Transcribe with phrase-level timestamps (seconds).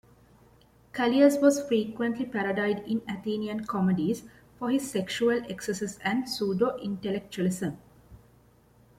[0.93, 4.23] Callias was frequently parodied in Athenian comedies
[4.57, 7.77] for his sexual excesses and pseudo-intellectualism.